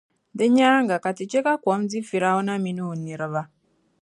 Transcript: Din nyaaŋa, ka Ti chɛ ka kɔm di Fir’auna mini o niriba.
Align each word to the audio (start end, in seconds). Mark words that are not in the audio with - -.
Din 0.37 0.51
nyaaŋa, 0.57 0.97
ka 1.03 1.11
Ti 1.17 1.23
chɛ 1.31 1.39
ka 1.45 1.53
kɔm 1.63 1.81
di 1.89 1.99
Fir’auna 2.09 2.53
mini 2.63 2.81
o 2.91 2.93
niriba. 3.03 3.41